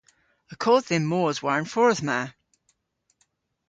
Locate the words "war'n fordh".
1.45-2.03